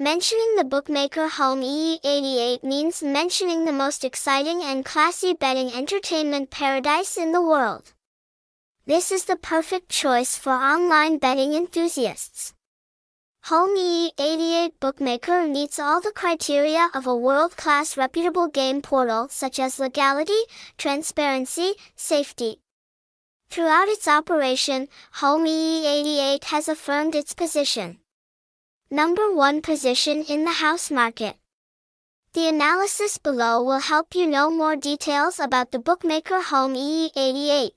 [0.00, 7.16] Mentioning the bookmaker Home EE88 means mentioning the most exciting and classy betting entertainment paradise
[7.16, 7.94] in the world.
[8.86, 12.54] This is the perfect choice for online betting enthusiasts.
[13.46, 19.80] Home EE88 Bookmaker meets all the criteria of a world-class reputable game portal such as
[19.80, 20.42] legality,
[20.76, 22.60] transparency, safety.
[23.50, 27.98] Throughout its operation, Home EE88 has affirmed its position.
[28.90, 31.36] Number 1 position in the house market.
[32.32, 37.72] The analysis below will help you know more details about the bookmaker Home EE88.